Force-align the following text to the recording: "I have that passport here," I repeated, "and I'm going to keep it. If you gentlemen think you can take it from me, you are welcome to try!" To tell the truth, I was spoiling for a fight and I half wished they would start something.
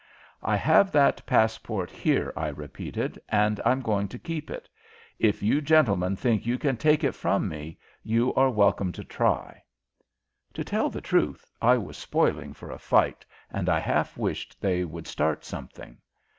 "I 0.41 0.55
have 0.55 0.91
that 0.93 1.23
passport 1.27 1.91
here," 1.91 2.33
I 2.35 2.47
repeated, 2.47 3.19
"and 3.29 3.61
I'm 3.63 3.81
going 3.83 4.07
to 4.07 4.17
keep 4.17 4.49
it. 4.49 4.67
If 5.19 5.43
you 5.43 5.61
gentlemen 5.61 6.15
think 6.15 6.43
you 6.43 6.57
can 6.57 6.75
take 6.75 7.03
it 7.03 7.11
from 7.11 7.47
me, 7.47 7.77
you 8.01 8.33
are 8.33 8.49
welcome 8.49 8.91
to 8.93 9.03
try!" 9.03 9.61
To 10.55 10.63
tell 10.63 10.89
the 10.89 11.01
truth, 11.01 11.51
I 11.61 11.77
was 11.77 11.97
spoiling 11.99 12.51
for 12.51 12.71
a 12.71 12.79
fight 12.79 13.23
and 13.51 13.69
I 13.69 13.77
half 13.77 14.17
wished 14.17 14.59
they 14.59 14.83
would 14.83 15.05
start 15.05 15.45
something. 15.45 15.99